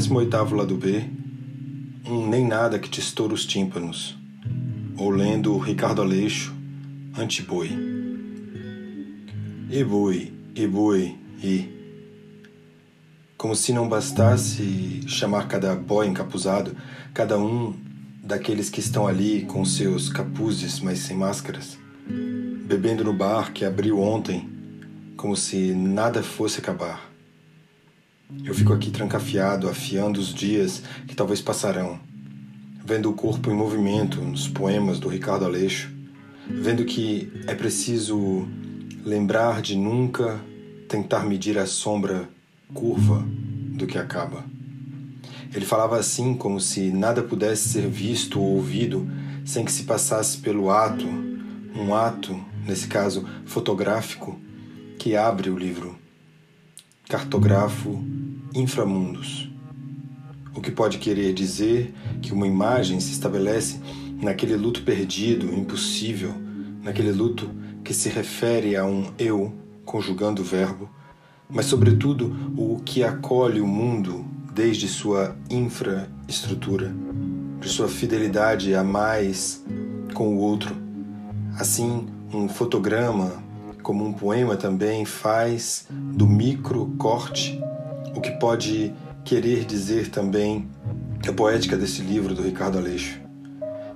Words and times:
18º 0.00 0.56
lado 0.56 0.76
B, 0.76 1.04
um 2.06 2.26
Nem 2.26 2.46
Nada 2.46 2.78
que 2.78 2.88
te 2.88 3.00
estoura 3.00 3.34
os 3.34 3.44
tímpanos, 3.44 4.16
ou 4.96 5.10
lendo 5.10 5.58
Ricardo 5.58 6.00
Aleixo, 6.00 6.54
Antiboi. 7.18 7.70
E 9.68 9.84
boi, 9.84 10.32
e 10.54 10.66
boi, 10.66 11.18
e... 11.42 11.68
Como 13.36 13.54
se 13.54 13.74
não 13.74 13.88
bastasse 13.88 15.02
chamar 15.06 15.46
cada 15.48 15.74
boy 15.74 16.06
encapuzado, 16.06 16.74
cada 17.12 17.38
um 17.38 17.74
daqueles 18.22 18.70
que 18.70 18.80
estão 18.80 19.06
ali 19.06 19.42
com 19.42 19.64
seus 19.66 20.08
capuzes, 20.08 20.80
mas 20.80 21.00
sem 21.00 21.16
máscaras, 21.16 21.78
bebendo 22.66 23.04
no 23.04 23.12
bar 23.12 23.52
que 23.52 23.66
abriu 23.66 24.00
ontem, 24.00 24.48
como 25.14 25.36
se 25.36 25.74
nada 25.74 26.22
fosse 26.22 26.58
acabar. 26.58 27.09
Eu 28.44 28.54
fico 28.54 28.72
aqui 28.72 28.90
trancafiado, 28.90 29.68
afiando 29.68 30.20
os 30.20 30.32
dias 30.32 30.82
que 31.06 31.14
talvez 31.14 31.40
passarão, 31.40 32.00
vendo 32.84 33.10
o 33.10 33.14
corpo 33.14 33.50
em 33.50 33.54
movimento 33.54 34.20
nos 34.20 34.48
poemas 34.48 34.98
do 34.98 35.08
Ricardo 35.08 35.44
Aleixo, 35.44 35.90
vendo 36.48 36.84
que 36.84 37.30
é 37.46 37.54
preciso 37.54 38.48
lembrar 39.04 39.62
de 39.62 39.76
nunca 39.76 40.40
tentar 40.88 41.24
medir 41.24 41.58
a 41.58 41.66
sombra 41.66 42.28
curva 42.72 43.24
do 43.76 43.86
que 43.86 43.98
acaba. 43.98 44.44
Ele 45.54 45.64
falava 45.64 45.98
assim 45.98 46.34
como 46.34 46.60
se 46.60 46.90
nada 46.90 47.22
pudesse 47.22 47.68
ser 47.68 47.88
visto 47.88 48.40
ou 48.40 48.56
ouvido 48.56 49.08
sem 49.44 49.64
que 49.64 49.72
se 49.72 49.82
passasse 49.82 50.38
pelo 50.38 50.70
ato, 50.70 51.06
um 51.74 51.94
ato, 51.94 52.40
nesse 52.66 52.86
caso 52.86 53.26
fotográfico, 53.44 54.38
que 54.98 55.16
abre 55.16 55.50
o 55.50 55.58
livro. 55.58 55.96
Cartografo 57.08 58.04
inframundos. 58.54 59.50
O 60.54 60.60
que 60.60 60.70
pode 60.70 60.98
querer 60.98 61.32
dizer 61.32 61.94
que 62.20 62.32
uma 62.32 62.46
imagem 62.46 62.98
se 63.00 63.12
estabelece 63.12 63.80
naquele 64.20 64.56
luto 64.56 64.82
perdido, 64.82 65.54
impossível, 65.54 66.34
naquele 66.82 67.12
luto 67.12 67.50
que 67.84 67.94
se 67.94 68.08
refere 68.08 68.76
a 68.76 68.84
um 68.84 69.12
eu, 69.18 69.52
conjugando 69.84 70.42
o 70.42 70.44
verbo, 70.44 70.88
mas, 71.48 71.66
sobretudo, 71.66 72.36
o 72.56 72.80
que 72.84 73.02
acolhe 73.02 73.60
o 73.60 73.66
mundo 73.66 74.24
desde 74.54 74.86
sua 74.86 75.36
infraestrutura, 75.48 76.94
de 77.60 77.68
sua 77.68 77.88
fidelidade 77.88 78.74
a 78.74 78.84
mais 78.84 79.64
com 80.14 80.36
o 80.36 80.38
outro. 80.38 80.76
Assim, 81.58 82.06
um 82.32 82.48
fotograma, 82.48 83.42
como 83.82 84.04
um 84.04 84.12
poema 84.12 84.56
também, 84.56 85.04
faz 85.04 85.86
do 85.90 86.26
micro 86.26 86.94
corte 86.96 87.59
o 88.14 88.20
que 88.20 88.30
pode 88.32 88.92
querer 89.24 89.64
dizer 89.64 90.10
também 90.10 90.68
a 91.28 91.32
poética 91.32 91.76
desse 91.76 92.02
livro 92.02 92.34
do 92.34 92.42
Ricardo 92.42 92.78
Aleixo. 92.78 93.20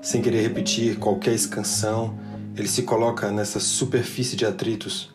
Sem 0.02 0.20
querer 0.20 0.42
repetir 0.42 0.98
qualquer 0.98 1.32
escansão, 1.32 2.18
ele 2.56 2.68
se 2.68 2.82
coloca 2.82 3.30
nessa 3.32 3.58
superfície 3.58 4.36
de 4.36 4.44
atritos, 4.44 5.10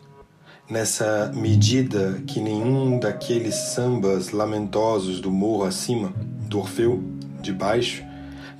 nessa 0.68 1.32
medida 1.34 2.22
que 2.26 2.40
nenhum 2.40 2.98
daqueles 2.98 3.54
sambas 3.54 4.30
lamentosos 4.30 5.20
do 5.20 5.30
morro 5.30 5.64
acima, 5.64 6.12
do 6.48 6.58
Orfeu, 6.58 7.02
de 7.40 7.52
baixo, 7.52 8.04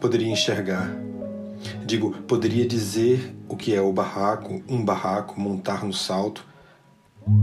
poderia 0.01 0.31
enxergar. 0.31 0.91
Digo, 1.85 2.13
poderia 2.23 2.67
dizer 2.67 3.37
o 3.49 3.57
que 3.57 3.75
é 3.75 3.83
o 3.83 3.93
barraco, 3.93 4.63
um 4.69 4.83
barraco, 4.83 5.39
montar 5.39 5.85
no 5.85 5.93
salto, 5.93 6.47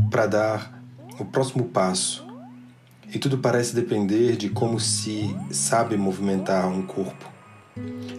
para 0.10 0.26
dar 0.26 0.84
o 1.20 1.26
próximo 1.26 1.66
passo, 1.66 2.27
e 3.14 3.18
tudo 3.18 3.38
parece 3.38 3.74
depender 3.74 4.36
de 4.36 4.50
como 4.50 4.80
se 4.80 5.36
sabe 5.50 5.96
movimentar 5.96 6.68
um 6.68 6.86
corpo. 6.86 7.32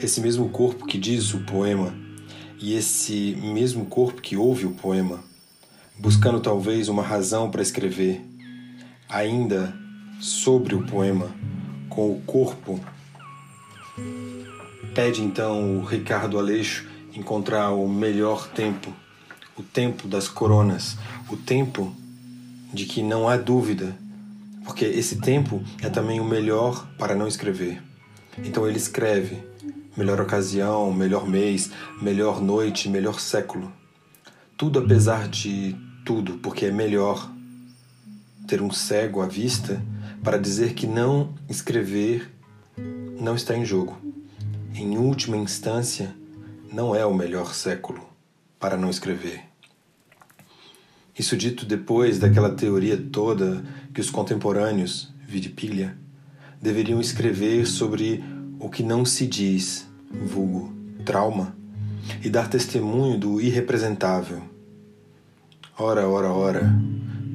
Esse 0.00 0.20
mesmo 0.20 0.48
corpo 0.48 0.86
que 0.86 0.96
diz 0.96 1.34
o 1.34 1.40
poema 1.40 1.94
e 2.60 2.74
esse 2.74 3.36
mesmo 3.42 3.86
corpo 3.86 4.20
que 4.20 4.36
ouve 4.36 4.66
o 4.66 4.70
poema, 4.70 5.20
buscando 5.98 6.40
talvez 6.40 6.88
uma 6.88 7.02
razão 7.02 7.50
para 7.50 7.62
escrever, 7.62 8.24
ainda 9.08 9.74
sobre 10.20 10.74
o 10.74 10.84
poema, 10.86 11.30
com 11.88 12.10
o 12.10 12.20
corpo, 12.22 12.80
pede 14.94 15.22
então 15.22 15.78
o 15.78 15.84
Ricardo 15.84 16.38
Aleixo 16.38 16.88
encontrar 17.14 17.70
o 17.70 17.88
melhor 17.88 18.48
tempo, 18.48 18.92
o 19.56 19.62
tempo 19.62 20.08
das 20.08 20.28
coronas, 20.28 20.96
o 21.30 21.36
tempo 21.36 21.94
de 22.72 22.84
que 22.84 23.02
não 23.02 23.28
há 23.28 23.36
dúvida 23.36 23.96
porque 24.68 24.84
esse 24.84 25.16
tempo 25.16 25.62
é 25.82 25.88
também 25.88 26.20
o 26.20 26.24
melhor 26.24 26.86
para 26.98 27.14
não 27.14 27.26
escrever. 27.26 27.82
Então 28.44 28.68
ele 28.68 28.76
escreve: 28.76 29.42
melhor 29.96 30.20
ocasião, 30.20 30.92
melhor 30.92 31.26
mês, 31.26 31.70
melhor 32.02 32.38
noite, 32.38 32.86
melhor 32.86 33.18
século. 33.18 33.72
Tudo 34.58 34.78
apesar 34.78 35.26
de 35.26 35.74
tudo, 36.04 36.34
porque 36.34 36.66
é 36.66 36.70
melhor 36.70 37.32
ter 38.46 38.60
um 38.60 38.70
cego 38.70 39.22
à 39.22 39.26
vista 39.26 39.82
para 40.22 40.36
dizer 40.36 40.74
que 40.74 40.86
não 40.86 41.34
escrever 41.48 42.30
não 43.18 43.34
está 43.34 43.56
em 43.56 43.64
jogo. 43.64 43.98
Em 44.74 44.98
última 44.98 45.38
instância, 45.38 46.14
não 46.70 46.94
é 46.94 47.06
o 47.06 47.14
melhor 47.14 47.54
século 47.54 48.06
para 48.60 48.76
não 48.76 48.90
escrever. 48.90 49.47
Isso 51.18 51.36
dito 51.36 51.66
depois 51.66 52.18
daquela 52.18 52.50
teoria 52.50 52.96
toda 52.96 53.64
que 53.92 54.00
os 54.00 54.08
contemporâneos, 54.08 55.12
Vidipilha, 55.26 55.96
deveriam 56.62 57.00
escrever 57.00 57.66
sobre 57.66 58.22
o 58.60 58.68
que 58.68 58.82
não 58.82 59.04
se 59.04 59.26
diz, 59.26 59.86
vulgo 60.10 60.72
trauma, 61.04 61.56
e 62.22 62.30
dar 62.30 62.48
testemunho 62.48 63.18
do 63.18 63.40
irrepresentável. 63.40 64.42
Ora, 65.76 66.08
ora, 66.08 66.28
ora, 66.28 66.72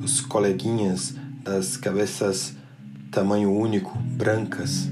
os 0.02 0.22
coleguinhas 0.22 1.16
das 1.44 1.78
cabeças 1.78 2.56
tamanho 3.12 3.52
único, 3.52 3.96
brancas, 4.00 4.90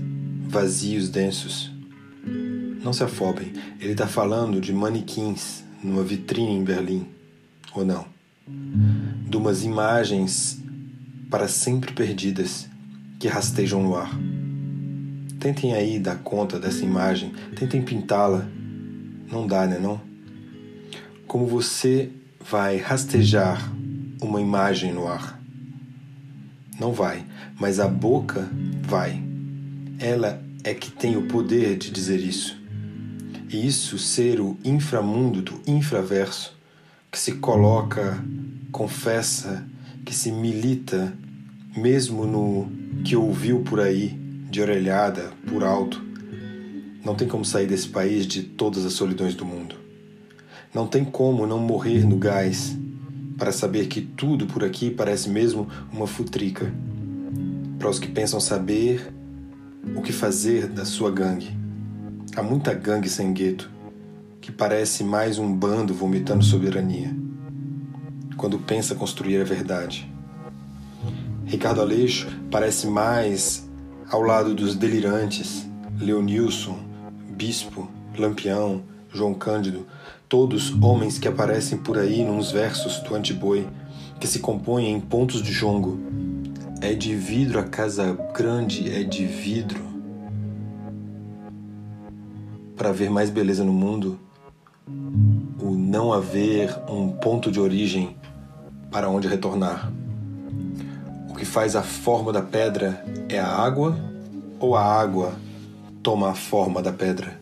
vazios 0.48 1.10
densos. 1.10 1.72
Não 2.84 2.94
se 2.94 3.04
afobem, 3.04 3.52
ele 3.80 3.94
está 3.94 4.06
falando 4.06 4.62
de 4.62 4.72
manequins 4.72 5.64
numa 5.84 6.04
vitrine 6.04 6.52
em 6.52 6.64
Berlim, 6.64 7.08
ou 7.74 7.84
não? 7.84 8.06
De 8.48 9.38
umas 9.38 9.64
imagens 9.64 10.62
para 11.30 11.48
sempre 11.48 11.94
perdidas 11.94 12.70
que 13.20 13.28
rastejam 13.28 13.82
no 13.82 13.96
ar. 13.96 14.12
Tentem 15.40 15.74
aí 15.74 16.00
dar 16.00 16.18
conta 16.18 16.60
dessa 16.60 16.84
imagem, 16.84 17.32
tentem 17.56 17.82
pintá-la. 17.82 18.48
Não 19.32 19.48
dá, 19.48 19.66
né 19.66 19.80
não? 19.80 20.02
Como 21.26 21.48
você 21.48 22.12
vai 22.50 22.78
rastejar 22.78 23.72
uma 24.22 24.42
imagem 24.42 24.94
no 24.94 25.08
ar? 25.08 25.42
Não 26.80 26.94
vai, 26.94 27.26
mas 27.60 27.80
a 27.80 27.88
boca 27.88 28.50
vai. 28.84 29.24
Ela 30.00 30.44
é 30.64 30.74
que 30.74 30.92
tem 30.92 31.16
o 31.16 31.28
poder 31.28 31.78
de 31.78 31.92
dizer 31.92 32.20
isso. 32.20 32.60
E 33.50 33.66
isso 33.66 33.98
ser 33.98 34.40
o 34.40 34.58
inframundo 34.64 35.42
do 35.42 35.62
infraverso, 35.68 36.58
que 37.12 37.20
se 37.20 37.34
coloca, 37.34 38.24
confessa, 38.72 39.68
que 40.06 40.16
se 40.16 40.32
milita 40.32 41.14
mesmo 41.76 42.26
no 42.26 42.72
que 43.04 43.18
ouviu 43.18 43.60
por 43.60 43.82
aí, 43.82 44.18
de 44.50 44.62
orelhada, 44.62 45.32
por 45.46 45.62
alto. 45.62 46.02
Não 47.04 47.14
tem 47.14 47.28
como 47.28 47.44
sair 47.44 47.68
desse 47.68 47.90
país 47.90 48.26
de 48.26 48.44
todas 48.44 48.86
as 48.86 48.94
solidões 48.94 49.36
do 49.36 49.46
mundo. 49.46 49.76
Não 50.74 50.88
tem 50.88 51.04
como 51.04 51.46
não 51.46 51.60
morrer 51.60 52.06
no 52.06 52.16
gás 52.16 52.78
para 53.38 53.52
saber 53.52 53.88
que 53.88 54.00
tudo 54.00 54.46
por 54.46 54.64
aqui 54.64 54.90
parece 54.90 55.30
mesmo 55.30 55.68
uma 55.92 56.08
futrica. 56.08 56.72
Para 57.78 57.90
os 57.90 58.00
que 58.00 58.08
pensam 58.08 58.40
saber 58.40 59.14
o 59.96 60.02
que 60.02 60.14
fazer 60.14 60.68
da 60.68 60.86
sua 60.86 61.12
gangue. 61.12 61.50
Há 62.38 62.42
muita 62.44 62.74
gangue 62.74 63.10
sem 63.10 63.34
gueto, 63.34 63.70
que 64.42 64.52
parece 64.52 65.04
mais 65.04 65.38
um 65.38 65.56
bando 65.56 65.94
vomitando 65.94 66.44
soberania. 66.44 67.16
Quando 68.36 68.58
pensa 68.58 68.96
construir 68.96 69.40
a 69.40 69.44
verdade. 69.44 70.12
Ricardo 71.46 71.80
Aleixo 71.80 72.28
parece 72.50 72.88
mais 72.88 73.70
ao 74.10 74.24
lado 74.24 74.56
dos 74.56 74.74
delirantes, 74.74 75.70
Leonilson, 76.00 76.80
Bispo, 77.30 77.88
Lampião, 78.18 78.82
João 79.14 79.36
Cândido, 79.36 79.86
todos 80.28 80.74
homens 80.82 81.20
que 81.20 81.28
aparecem 81.28 81.78
por 81.78 82.00
aí 82.00 82.24
nos 82.24 82.52
versos 82.52 82.98
do 82.98 83.14
Antiboi, 83.14 83.68
que 84.20 84.28
se 84.28 84.40
compõem 84.40 84.92
em 84.92 85.00
pontos 85.00 85.44
de 85.44 85.52
jongo. 85.52 86.00
É 86.82 86.96
de 86.96 87.14
vidro 87.14 87.60
a 87.60 87.64
casa 87.64 88.18
grande, 88.34 88.92
é 88.92 89.04
de 89.04 89.24
vidro. 89.24 89.84
Para 92.76 92.92
ver 92.92 93.12
mais 93.12 93.30
beleza 93.30 93.64
no 93.64 93.74
mundo, 93.74 94.20
o 94.88 95.72
não 95.72 96.12
haver 96.12 96.76
um 96.90 97.12
ponto 97.12 97.52
de 97.52 97.60
origem 97.60 98.16
para 98.90 99.10
onde 99.10 99.28
retornar 99.28 99.92
que 101.42 101.46
faz 101.46 101.76
a 101.76 101.82
forma 101.82 102.32
da 102.32 102.44
pedra 102.44 103.04
é 103.28 103.40
a 103.40 103.48
água 103.48 103.98
ou 104.60 104.76
a 104.76 104.84
água 104.86 105.34
toma 106.04 106.30
a 106.30 106.36
forma 106.36 106.84
da 106.84 106.94
pedra. 106.94 107.42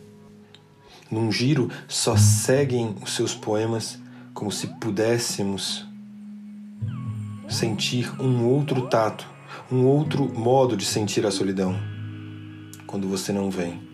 Num 1.10 1.30
giro, 1.30 1.70
só 1.86 2.16
seguem 2.16 2.94
os 3.02 3.14
seus 3.14 3.34
poemas 3.34 3.98
como 4.32 4.50
se 4.50 4.68
pudéssemos 4.80 5.86
sentir 7.46 8.10
um 8.18 8.46
outro 8.46 8.88
tato, 8.88 9.26
um 9.70 9.84
outro 9.84 10.26
modo 10.32 10.78
de 10.78 10.86
sentir 10.86 11.26
a 11.26 11.30
solidão. 11.30 11.76
Quando 12.86 13.06
você 13.06 13.34
não 13.34 13.50
vem. 13.50 13.89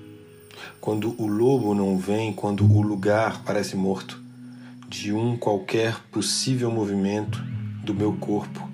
Quando 0.87 1.21
o 1.21 1.27
lobo 1.27 1.75
não 1.75 1.99
vem, 1.99 2.33
quando 2.33 2.65
o 2.65 2.81
lugar 2.81 3.43
parece 3.45 3.75
morto, 3.75 4.23
de 4.89 5.13
um 5.13 5.37
qualquer 5.37 6.01
possível 6.13 6.71
movimento 6.71 7.43
do 7.83 7.93
meu 7.93 8.13
corpo, 8.13 8.71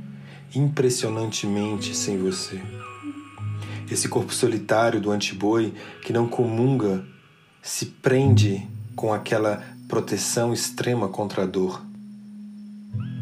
impressionantemente 0.54 1.96
sem 1.96 2.18
você. 2.18 2.60
Esse 3.90 4.10
corpo 4.10 4.34
solitário 4.34 5.00
do 5.00 5.10
antiboi 5.10 5.72
que 6.04 6.12
não 6.12 6.28
comunga 6.28 7.02
se 7.62 7.86
prende 7.86 8.68
com 8.94 9.14
aquela 9.14 9.64
proteção 9.88 10.52
extrema 10.52 11.08
contra 11.08 11.44
a 11.44 11.46
dor. 11.46 11.82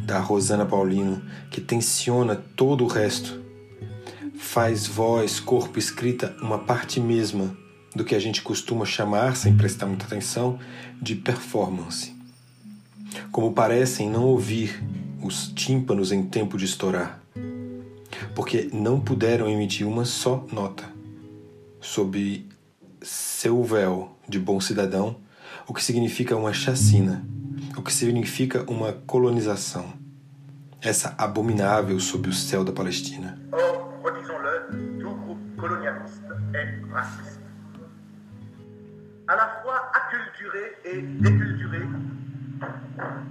Da 0.04 0.19
Rosana 0.19 0.66
Paulino, 0.66 1.22
que 1.48 1.60
tensiona 1.60 2.34
todo 2.34 2.82
o 2.82 2.88
resto, 2.88 3.40
faz 4.37 4.88
voz, 4.88 5.38
corpo, 5.38 5.78
escrita 5.78 6.37
uma 6.42 6.58
parte 6.58 6.98
mesma 6.98 7.56
do 7.94 8.04
que 8.04 8.14
a 8.14 8.19
gente 8.19 8.42
costuma 8.42 8.84
chamar, 8.84 9.37
sem 9.37 9.56
prestar 9.56 9.87
muita 9.87 10.06
atenção, 10.06 10.58
de 11.00 11.14
performance. 11.14 12.14
Como 13.32 13.52
parecem 13.52 14.08
não 14.08 14.25
ouvir 14.25 14.82
os 15.22 15.48
tímpanos 15.48 16.12
em 16.12 16.25
tempo 16.25 16.56
de 16.56 16.64
estourar, 16.64 17.20
porque 18.34 18.70
não 18.72 19.00
puderam 19.00 19.48
emitir 19.48 19.87
uma 19.87 20.04
só 20.04 20.46
nota 20.52 20.84
sob 21.81 22.46
seu 23.02 23.62
véu 23.64 24.16
de 24.28 24.38
bom 24.38 24.60
cidadão, 24.60 25.16
o 25.66 25.75
que 25.75 25.82
significa 25.82 26.37
uma 26.37 26.52
chacina, 26.52 27.25
o 27.76 27.82
que 27.82 27.92
significa 27.92 28.64
uma 28.70 28.92
colonização, 28.92 29.92
essa 30.81 31.14
abominável 31.16 31.98
sob 31.98 32.28
o 32.28 32.32
céu 32.32 32.64
da 32.64 32.72
Palestina. 32.72 33.40
Or, 33.52 34.00
redisons-le, 34.04 34.98
tout 35.00 35.14
groupe 35.25 35.56
colonialiste 35.56 36.22
est 36.54 36.92
raciste. 36.92 37.30
À 39.31 39.37
la 39.37 39.61
fois 39.62 39.93
acculturé 39.94 40.73
et 40.85 41.03
déculturé, 41.21 41.79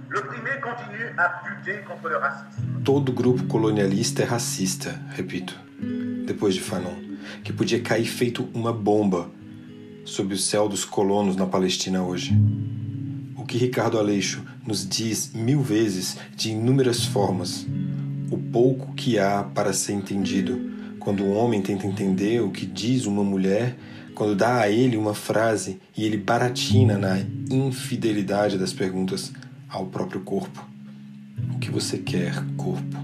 l'opprimé 0.08 0.48
continue 0.62 1.04
à 1.18 1.42
lutter 1.46 1.82
contre 1.86 2.08
le 2.08 2.16
racisme. 2.16 2.82
Todo 2.82 3.12
grupo 3.12 3.44
colonialista 3.44 4.22
é 4.22 4.24
racista, 4.24 4.98
repito, 5.14 5.54
depois 6.26 6.54
de 6.54 6.62
Fanon, 6.62 6.96
que 7.44 7.52
podia 7.52 7.82
cair 7.82 8.06
feito 8.06 8.48
uma 8.54 8.72
bomba 8.72 9.30
sob 10.06 10.32
o 10.32 10.38
céu 10.38 10.70
dos 10.70 10.86
colonos 10.86 11.36
na 11.36 11.44
Palestina 11.44 12.02
hoje. 12.02 12.32
O 13.36 13.44
que 13.44 13.58
Ricardo 13.58 13.98
Aleixo 13.98 14.42
nos 14.66 14.88
diz 14.88 15.34
mil 15.34 15.60
vezes 15.60 16.16
de 16.34 16.52
inúmeras 16.52 17.04
formas, 17.04 17.66
o 18.30 18.38
pouco 18.38 18.94
que 18.94 19.18
há 19.18 19.42
para 19.42 19.74
ser 19.74 19.92
entendido 19.92 20.70
quando 20.98 21.24
um 21.24 21.36
homem 21.36 21.60
tenta 21.60 21.86
entender 21.86 22.40
o 22.40 22.50
que 22.50 22.64
diz 22.64 23.04
uma 23.04 23.22
mulher, 23.22 23.76
quando 24.20 24.36
dá 24.36 24.60
a 24.60 24.68
ele 24.68 24.98
uma 24.98 25.14
frase 25.14 25.80
e 25.96 26.04
ele 26.04 26.18
baratina 26.18 26.98
na 26.98 27.18
infidelidade 27.50 28.58
das 28.58 28.70
perguntas 28.70 29.32
ao 29.66 29.86
próprio 29.86 30.20
corpo. 30.20 30.62
O 31.54 31.58
que 31.58 31.70
você 31.70 31.96
quer, 31.96 32.34
corpo? 32.54 33.02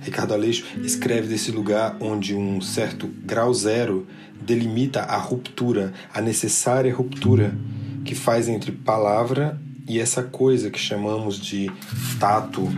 Ricardo 0.00 0.34
Aleixo 0.34 0.64
escreve 0.82 1.28
desse 1.28 1.52
lugar 1.52 1.96
onde 2.00 2.34
um 2.34 2.60
certo 2.60 3.06
grau 3.24 3.54
zero 3.54 4.08
delimita 4.44 5.02
a 5.02 5.16
ruptura, 5.16 5.92
a 6.12 6.20
necessária 6.20 6.92
ruptura 6.92 7.56
que 8.04 8.16
faz 8.16 8.48
entre 8.48 8.72
palavra 8.72 9.56
e 9.86 10.00
essa 10.00 10.24
coisa 10.24 10.68
que 10.68 10.80
chamamos 10.80 11.38
de 11.38 11.70
tato, 12.18 12.68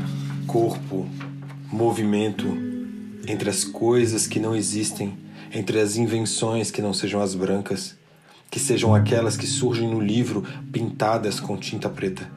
corpo, 0.46 1.08
movimento, 1.72 2.46
entre 3.26 3.48
as 3.48 3.64
coisas 3.64 4.26
que 4.26 4.38
não 4.38 4.54
existem, 4.54 5.24
entre 5.52 5.80
as 5.80 5.96
invenções 5.96 6.70
que 6.70 6.82
não 6.82 6.92
sejam 6.92 7.20
as 7.20 7.34
brancas, 7.34 7.96
que 8.50 8.60
sejam 8.60 8.94
aquelas 8.94 9.36
que 9.36 9.46
surgem 9.46 9.88
no 9.88 10.00
livro 10.00 10.44
pintadas 10.72 11.40
com 11.40 11.56
tinta 11.56 11.88
preta. 11.88 12.30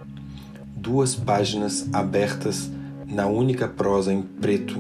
Duas 0.76 1.16
páginas 1.16 1.88
abertas 1.94 2.70
na 3.06 3.28
única 3.28 3.68
prosa 3.68 4.14
em 4.14 4.22
preto, 4.22 4.80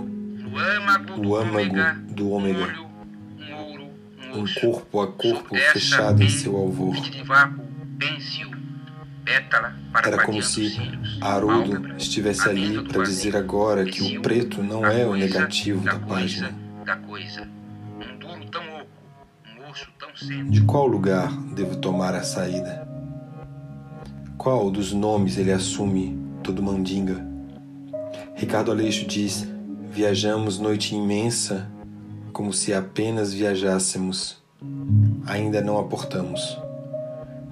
o 1.17 1.35
âmago 1.35 1.75
do 2.13 2.29
ômega 2.31 2.89
um 4.33 4.45
corpo 4.61 5.01
a 5.01 5.07
corpo 5.07 5.55
fechado 5.55 6.21
em 6.23 6.29
seu 6.29 6.55
alvor. 6.55 6.95
Era 10.03 10.23
como 10.23 10.41
se 10.41 10.75
Haroldo 11.21 11.95
estivesse 11.97 12.47
ali 12.49 12.83
para 12.83 13.03
dizer 13.03 13.35
agora 13.35 13.85
que 13.85 14.17
o 14.17 14.21
preto 14.21 14.63
não 14.63 14.85
é 14.85 15.05
o 15.05 15.15
negativo 15.15 15.83
da 15.83 15.99
página. 15.99 16.55
De 20.49 20.61
qual 20.61 20.87
lugar 20.87 21.31
devo 21.53 21.75
tomar 21.77 22.15
a 22.15 22.23
saída? 22.23 22.87
Qual 24.37 24.71
dos 24.71 24.93
nomes 24.93 25.37
ele 25.37 25.51
assume 25.51 26.17
todo 26.41 26.63
mandinga? 26.63 27.27
Ricardo 28.35 28.71
Aleixo 28.71 29.05
diz: 29.05 29.45
Viajamos 29.91 30.59
noite 30.59 30.95
imensa 30.95 31.69
como 32.31 32.53
se 32.53 32.73
apenas 32.73 33.33
viajássemos. 33.33 34.41
Ainda 35.27 35.61
não 35.61 35.77
aportamos. 35.77 36.57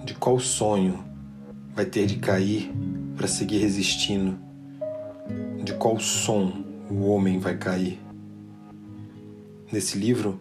De 0.05 0.13
qual 0.13 0.39
sonho 0.39 1.03
vai 1.75 1.85
ter 1.85 2.05
de 2.05 2.17
cair 2.17 2.71
para 3.17 3.27
seguir 3.27 3.57
resistindo? 3.57 4.39
De 5.61 5.73
qual 5.73 5.99
som 5.99 6.63
o 6.89 7.09
homem 7.09 7.37
vai 7.37 7.57
cair? 7.57 8.06
Nesse 9.71 9.97
livro, 9.97 10.39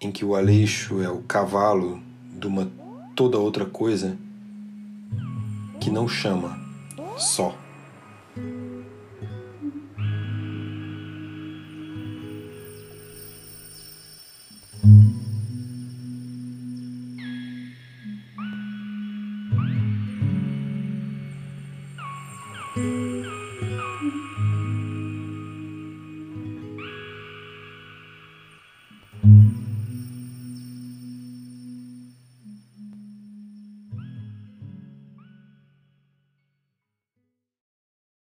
em 0.00 0.10
que 0.10 0.24
o 0.24 0.34
Aleixo 0.34 1.00
é 1.00 1.08
o 1.08 1.22
cavalo 1.22 2.02
de 2.38 2.46
uma 2.46 2.70
toda 3.14 3.38
outra 3.38 3.64
coisa 3.64 4.18
que 5.80 5.90
não 5.90 6.08
chama, 6.08 6.58
só. 7.16 7.56